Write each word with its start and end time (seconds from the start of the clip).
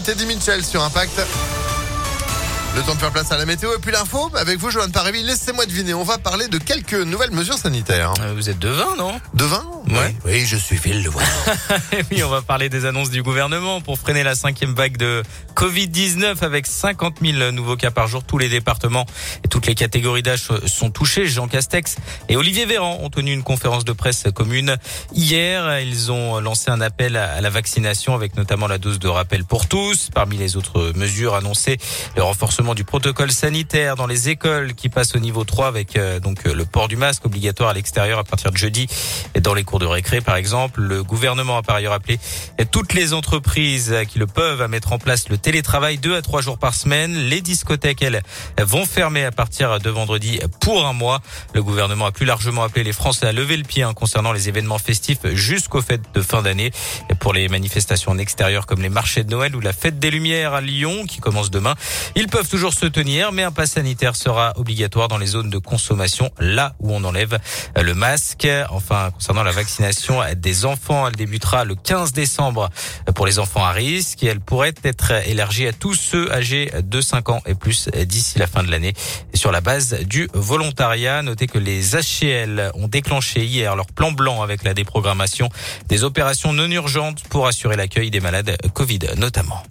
minutes, 0.00 0.08
Eddie 0.08 0.26
Mitchell 0.26 0.64
sur 0.64 0.82
Impact. 0.82 1.20
Le 2.76 2.82
temps 2.82 2.94
de 2.94 3.00
faire 3.00 3.10
place 3.10 3.30
à 3.32 3.36
la 3.36 3.44
météo 3.46 3.70
et 3.74 3.78
puis 3.80 3.90
l'info. 3.92 4.30
Avec 4.36 4.58
vous, 4.58 4.70
Johan 4.70 4.88
Paravi, 4.90 5.22
laissez-moi 5.22 5.66
deviner. 5.66 5.92
On 5.94 6.04
va 6.04 6.18
parler 6.18 6.48
de 6.48 6.58
quelques 6.58 6.94
nouvelles 6.94 7.32
mesures 7.32 7.58
sanitaires. 7.58 8.14
Euh, 8.20 8.32
Vous 8.34 8.48
êtes 8.48 8.58
de 8.58 8.68
vin, 8.68 8.94
non? 8.96 9.20
De 9.34 9.44
vin 9.44 9.64
Ouais. 9.90 10.14
Oui, 10.24 10.32
oui, 10.32 10.46
je 10.46 10.56
suis 10.56 10.76
Phil 10.76 11.02
Le 11.02 11.10
Et 11.98 12.04
oui, 12.10 12.22
on 12.22 12.28
va 12.28 12.42
parler 12.42 12.68
des 12.68 12.84
annonces 12.84 13.10
du 13.10 13.22
gouvernement 13.24 13.80
pour 13.80 13.98
freiner 13.98 14.22
la 14.22 14.36
cinquième 14.36 14.72
vague 14.72 14.96
de 14.96 15.22
Covid-19 15.56 16.44
avec 16.44 16.68
50 16.68 17.16
000 17.20 17.50
nouveaux 17.50 17.76
cas 17.76 17.90
par 17.90 18.06
jour. 18.06 18.22
Tous 18.22 18.38
les 18.38 18.48
départements 18.48 19.04
et 19.44 19.48
toutes 19.48 19.66
les 19.66 19.74
catégories 19.74 20.22
d'âge 20.22 20.42
sont 20.66 20.90
touchés. 20.90 21.26
Jean 21.26 21.48
Castex 21.48 21.96
et 22.28 22.36
Olivier 22.36 22.66
Véran 22.66 22.98
ont 23.02 23.10
tenu 23.10 23.32
une 23.32 23.42
conférence 23.42 23.84
de 23.84 23.92
presse 23.92 24.26
commune 24.32 24.76
hier. 25.12 25.80
Ils 25.80 26.12
ont 26.12 26.38
lancé 26.38 26.70
un 26.70 26.80
appel 26.80 27.16
à 27.16 27.40
la 27.40 27.50
vaccination 27.50 28.14
avec 28.14 28.36
notamment 28.36 28.68
la 28.68 28.78
dose 28.78 29.00
de 29.00 29.08
rappel 29.08 29.44
pour 29.44 29.66
tous. 29.66 30.10
Parmi 30.14 30.36
les 30.36 30.56
autres 30.56 30.92
mesures 30.94 31.34
annoncées, 31.34 31.78
le 32.14 32.22
renforcement 32.22 32.76
du 32.76 32.84
protocole 32.84 33.32
sanitaire 33.32 33.96
dans 33.96 34.06
les 34.06 34.28
écoles 34.28 34.74
qui 34.74 34.88
passe 34.88 35.16
au 35.16 35.18
niveau 35.18 35.42
3 35.42 35.66
avec 35.66 35.96
euh, 35.96 36.20
donc 36.20 36.46
euh, 36.46 36.54
le 36.54 36.64
port 36.64 36.86
du 36.86 36.96
masque 36.96 37.26
obligatoire 37.26 37.70
à 37.70 37.74
l'extérieur 37.74 38.20
à 38.20 38.24
partir 38.24 38.52
de 38.52 38.56
jeudi 38.56 38.86
et 39.34 39.40
dans 39.40 39.54
les 39.54 39.64
cours 39.64 39.79
de 39.80 39.86
récré 39.86 40.20
par 40.20 40.36
exemple. 40.36 40.80
Le 40.80 41.02
gouvernement 41.02 41.56
a 41.56 41.62
par 41.62 41.76
ailleurs 41.76 41.92
appelé 41.92 42.20
toutes 42.70 42.92
les 42.92 43.12
entreprises 43.14 43.96
qui 44.08 44.20
le 44.20 44.26
peuvent 44.26 44.62
à 44.62 44.68
mettre 44.68 44.92
en 44.92 44.98
place 44.98 45.28
le 45.28 45.38
télétravail 45.38 45.98
deux 45.98 46.14
à 46.14 46.22
trois 46.22 46.42
jours 46.42 46.58
par 46.58 46.74
semaine. 46.74 47.14
Les 47.14 47.40
discothèques, 47.40 48.02
elles, 48.02 48.22
vont 48.60 48.86
fermer 48.86 49.24
à 49.24 49.32
partir 49.32 49.80
de 49.80 49.90
vendredi 49.90 50.38
pour 50.60 50.86
un 50.86 50.92
mois. 50.92 51.20
Le 51.54 51.62
gouvernement 51.62 52.06
a 52.06 52.12
plus 52.12 52.26
largement 52.26 52.62
appelé 52.62 52.84
les 52.84 52.92
Français 52.92 53.26
à 53.26 53.32
lever 53.32 53.56
le 53.56 53.64
pied 53.64 53.82
hein, 53.82 53.94
concernant 53.94 54.32
les 54.32 54.48
événements 54.48 54.78
festifs 54.78 55.26
jusqu'aux 55.32 55.82
fêtes 55.82 56.04
de 56.14 56.20
fin 56.20 56.42
d'année. 56.42 56.70
Pour 57.18 57.32
les 57.32 57.48
manifestations 57.48 58.12
en 58.12 58.18
extérieur 58.18 58.66
comme 58.66 58.82
les 58.82 58.88
marchés 58.88 59.24
de 59.24 59.30
Noël 59.30 59.56
ou 59.56 59.60
la 59.60 59.72
fête 59.72 59.98
des 59.98 60.10
Lumières 60.10 60.54
à 60.54 60.60
Lyon 60.60 61.06
qui 61.08 61.18
commence 61.18 61.50
demain, 61.50 61.74
ils 62.14 62.28
peuvent 62.28 62.48
toujours 62.48 62.74
se 62.74 62.86
tenir, 62.86 63.32
mais 63.32 63.42
un 63.42 63.52
pass 63.52 63.72
sanitaire 63.72 64.14
sera 64.14 64.52
obligatoire 64.56 65.08
dans 65.08 65.18
les 65.18 65.26
zones 65.26 65.50
de 65.50 65.58
consommation, 65.58 66.30
là 66.38 66.74
où 66.80 66.94
on 66.94 67.02
enlève 67.04 67.38
le 67.80 67.94
masque. 67.94 68.46
Enfin, 68.70 69.10
concernant 69.12 69.42
la 69.42 69.52
vaccination 69.60 70.22
des 70.36 70.64
enfants, 70.64 71.06
elle 71.06 71.16
débutera 71.16 71.66
le 71.66 71.74
15 71.74 72.14
décembre 72.14 72.70
pour 73.14 73.26
les 73.26 73.38
enfants 73.38 73.62
à 73.62 73.72
risque 73.72 74.22
et 74.22 74.28
elle 74.28 74.40
pourrait 74.40 74.72
être 74.84 75.12
élargie 75.28 75.66
à 75.66 75.74
tous 75.74 75.92
ceux 75.92 76.32
âgés 76.32 76.70
de 76.82 77.00
5 77.02 77.28
ans 77.28 77.42
et 77.44 77.54
plus 77.54 77.90
d'ici 78.06 78.38
la 78.38 78.46
fin 78.46 78.62
de 78.62 78.70
l'année 78.70 78.94
sur 79.34 79.52
la 79.52 79.60
base 79.60 79.98
du 80.06 80.30
volontariat. 80.32 81.20
Notez 81.20 81.46
que 81.46 81.58
les 81.58 81.90
HCL 81.94 82.70
ont 82.72 82.88
déclenché 82.88 83.44
hier 83.44 83.76
leur 83.76 83.86
plan 83.88 84.12
blanc 84.12 84.40
avec 84.40 84.64
la 84.64 84.72
déprogrammation 84.72 85.50
des 85.88 86.04
opérations 86.04 86.54
non 86.54 86.70
urgentes 86.70 87.22
pour 87.28 87.46
assurer 87.46 87.76
l'accueil 87.76 88.10
des 88.10 88.20
malades 88.20 88.56
Covid 88.72 89.00
notamment. 89.18 89.62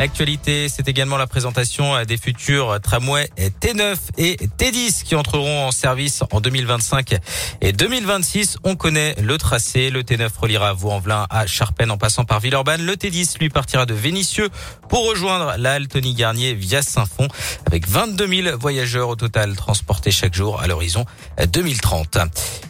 L'actualité, 0.00 0.70
c'est 0.70 0.88
également 0.88 1.18
la 1.18 1.26
présentation 1.26 2.02
des 2.04 2.16
futurs 2.16 2.80
tramways 2.80 3.28
T9 3.60 3.96
et 4.16 4.36
T10 4.56 5.02
qui 5.02 5.14
entreront 5.14 5.66
en 5.66 5.72
service 5.72 6.22
en 6.32 6.40
2025 6.40 7.16
et 7.60 7.72
2026. 7.74 8.56
On 8.64 8.76
connaît 8.76 9.14
le 9.20 9.36
tracé. 9.36 9.90
Le 9.90 10.02
T9 10.02 10.30
reliera 10.40 10.72
Vaux-en-Velin 10.72 11.26
à 11.28 11.46
Charpennes 11.46 11.90
en 11.90 11.98
passant 11.98 12.24
par 12.24 12.40
Villeurbanne. 12.40 12.80
Le 12.80 12.94
T10 12.94 13.40
lui 13.40 13.50
partira 13.50 13.84
de 13.84 13.92
Vénissieux 13.92 14.48
pour 14.88 15.06
rejoindre 15.06 15.52
la 15.58 15.74
halle 15.74 15.86
Tony 15.86 16.14
Garnier 16.14 16.54
via 16.54 16.80
Saint-Fond 16.80 17.28
avec 17.66 17.86
22 17.86 18.26
000 18.44 18.56
voyageurs 18.56 19.10
au 19.10 19.16
total 19.16 19.54
transportés 19.54 20.10
chaque 20.10 20.32
jour 20.32 20.62
à 20.62 20.66
l'horizon 20.66 21.04
2030. 21.46 22.16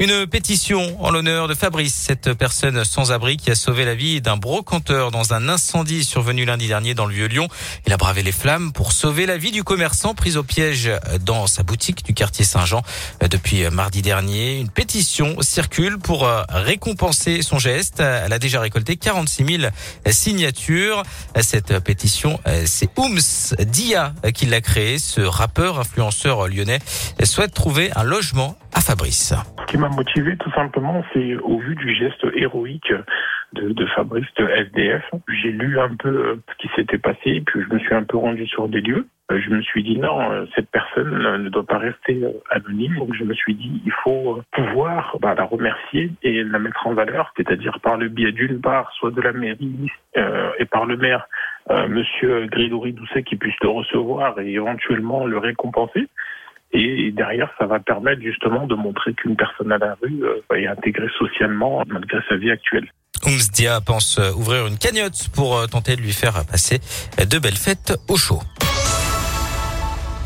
Une 0.01 0.27
pétition 0.27 1.01
en 1.01 1.13
l'honneur 1.13 1.47
de 1.47 1.55
Fabrice, 1.55 1.95
cette 1.95 2.35
personne 2.35 2.85
sans 2.85 3.13
abri 3.13 3.37
qui 3.37 3.53
a 3.53 3.55
sauvé 3.55 3.85
la 3.85 3.95
vie 3.95 4.21
d'un 4.21 4.37
brocanteur 4.37 5.13
dans 5.13 5.33
un 5.33 5.49
incendie 5.49 6.05
survenu 6.05 6.45
lundi 6.45 6.67
dernier 6.67 6.95
dans 6.95 7.07
le 7.07 7.20
Il 7.87 7.93
a 7.93 7.97
bravé 7.97 8.23
les 8.23 8.33
flammes 8.33 8.73
pour 8.73 8.93
sauver 8.93 9.27
la 9.27 9.37
vie 9.37 9.51
du 9.51 9.63
commerçant 9.63 10.15
pris 10.15 10.37
au 10.37 10.43
piège 10.43 10.91
dans 11.21 11.47
sa 11.47 11.63
boutique 11.63 12.05
du 12.05 12.15
quartier 12.15 12.45
Saint-Jean 12.45 12.83
depuis 13.29 13.69
mardi 13.71 14.03
dernier. 14.03 14.59
Une 14.59 14.71
pétition 14.71 15.41
circule 15.41 15.99
pour 15.99 16.29
récompenser 16.49 17.43
son 17.43 17.59
geste. 17.59 18.01
Elle 18.01 18.33
a 18.33 18.39
déjà 18.39 18.61
récolté 18.61 18.97
46 18.97 19.59
000 19.59 19.73
signatures. 20.07 21.03
Cette 21.41 21.79
pétition, 21.85 22.41
c'est 22.65 22.91
Ooms 22.99 23.55
Dia 23.67 24.15
qui 24.35 24.47
l'a 24.47 24.61
créée. 24.61 24.99
Ce 24.99 25.21
rappeur 25.21 25.79
influenceur 25.79 26.49
lyonnais 26.49 26.79
souhaite 27.25 27.53
trouver 27.53 27.91
un 27.97 28.03
logement 28.03 28.57
à 28.73 28.81
Fabrice. 28.81 29.35
Ce 29.61 29.67
qui 29.67 29.79
m'a 29.79 29.89
motivé 29.89 30.37
tout 30.39 30.51
simplement, 30.53 31.03
c'est 31.13 31.35
au 31.37 31.59
vu 31.59 31.75
du 31.75 31.95
geste 31.95 32.25
héroïque 32.35 32.93
de, 33.75 33.87
Fabrice 33.87 34.27
de 34.37 34.47
SDF. 34.47 35.03
J'ai 35.29 35.53
lu 35.53 35.79
un 35.79 35.95
peu 35.97 36.39
ce 36.49 36.55
qui 36.59 36.73
s'était 36.75 36.99
passé, 36.99 37.43
puis 37.47 37.61
je 37.63 37.75
me 37.75 37.79
suis 37.79 37.95
un 37.95 38.05
peu 38.05 38.17
rendu 38.17 38.47
sur 38.47 38.69
des 38.69 38.81
lieux. 38.81 39.07
Je 39.31 39.51
me 39.51 39.63
suis 39.63 39.85
dit 39.85 39.97
non, 39.97 40.47
cette 40.57 40.71
personne 40.71 41.43
ne 41.43 41.49
doit 41.49 41.67
pas 41.67 41.79
rester 41.79 42.21
anonyme. 42.51 42.97
Donc 42.97 43.15
je 43.15 43.25
me 43.25 43.35
suis 43.35 43.55
dit 43.55 43.81
il 43.85 43.93
faut 44.03 44.43
pouvoir 44.53 45.17
bah, 45.21 45.35
la 45.37 45.45
remercier 45.45 46.11
et 46.23 46.43
la 46.43 46.59
mettre 46.59 46.87
en 46.87 46.95
valeur, 46.95 47.33
c'est-à-dire 47.37 47.79
par 47.81 47.97
le 47.97 48.09
biais 48.09 48.33
d'une 48.33 48.61
part, 48.61 48.91
soit 48.99 49.13
de 49.13 49.21
la 49.21 49.33
mairie 49.33 49.91
euh, 50.17 50.51
et 50.59 50.65
par 50.65 50.87
le 50.87 50.97
maire, 50.97 51.27
euh, 51.71 51.87
Monsieur 51.89 52.47
Grégory 52.47 52.93
Doucet, 52.93 53.23
qui 53.23 53.37
puisse 53.37 53.55
le 53.63 53.69
recevoir 53.69 54.39
et 54.41 54.53
éventuellement 54.53 55.27
le 55.27 55.39
récompenser. 55.39 56.09
Et 56.73 57.11
derrière, 57.11 57.53
ça 57.59 57.67
va 57.67 57.81
permettre 57.81 58.23
justement 58.23 58.67
de 58.67 58.75
montrer 58.75 59.13
qu'une 59.15 59.37
personne 59.37 59.73
à 59.73 59.79
la 59.79 59.97
rue 60.01 60.23
euh, 60.23 60.57
est 60.57 60.67
intégrée 60.67 61.09
socialement 61.19 61.83
malgré 61.87 62.21
sa 62.29 62.37
vie 62.37 62.51
actuelle. 62.51 62.89
Oumsdia 63.31 63.81
pense 63.81 64.19
ouvrir 64.35 64.67
une 64.67 64.77
cagnotte 64.77 65.29
pour 65.33 65.69
tenter 65.69 65.95
de 65.95 66.01
lui 66.01 66.13
faire 66.13 66.45
passer 66.47 66.81
de 67.17 67.39
belles 67.39 67.57
fêtes 67.57 67.95
au 68.09 68.17
chaud. 68.17 68.43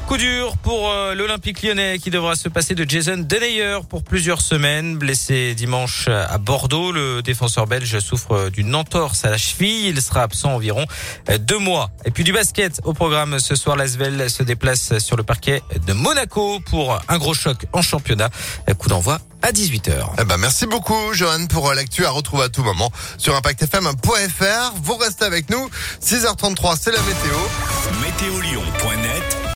Coup 0.06 0.18
dur 0.18 0.58
pour 0.58 0.90
euh, 0.90 1.14
l'Olympique 1.14 1.62
lyonnais 1.62 1.98
qui 1.98 2.10
devra 2.10 2.36
se 2.36 2.50
passer 2.50 2.74
de 2.74 2.88
Jason 2.88 3.16
Denayer 3.16 3.78
pour 3.88 4.02
plusieurs 4.02 4.42
semaines. 4.42 4.98
Blessé 4.98 5.54
dimanche 5.54 6.08
à 6.08 6.36
Bordeaux, 6.36 6.92
le 6.92 7.22
défenseur 7.22 7.66
belge 7.66 7.98
souffre 8.00 8.50
d'une 8.50 8.74
entorse 8.74 9.24
à 9.24 9.30
la 9.30 9.38
cheville. 9.38 9.88
Il 9.88 10.02
sera 10.02 10.22
absent 10.22 10.52
environ 10.52 10.84
deux 11.40 11.58
mois. 11.58 11.90
Et 12.04 12.10
puis 12.10 12.22
du 12.22 12.34
basket 12.34 12.82
au 12.84 12.92
programme 12.92 13.38
ce 13.38 13.54
soir. 13.54 13.76
L'Asvel 13.76 14.28
se 14.28 14.42
déplace 14.42 14.98
sur 14.98 15.16
le 15.16 15.22
parquet 15.22 15.62
de 15.86 15.94
Monaco 15.94 16.60
pour 16.60 16.98
un 17.08 17.18
gros 17.18 17.34
choc 17.34 17.64
en 17.72 17.80
championnat. 17.80 18.28
Coup 18.76 18.88
d'envoi 18.90 19.20
à 19.40 19.52
18h. 19.52 19.92
Eh 20.20 20.24
ben, 20.24 20.36
merci 20.36 20.66
beaucoup, 20.66 21.12
Johan, 21.12 21.46
pour 21.46 21.72
l'actu 21.72 22.04
à 22.04 22.10
retrouver 22.10 22.44
à 22.44 22.48
tout 22.50 22.62
moment 22.62 22.90
sur 23.16 23.34
impactfm.fr. 23.36 24.74
Vous 24.82 24.96
restez 24.96 25.24
avec 25.24 25.48
nous. 25.50 25.70
6h33, 26.02 26.76
c'est 26.78 26.92
la 26.92 27.00
météo. 27.00 27.36
Météolion.net 28.02 29.33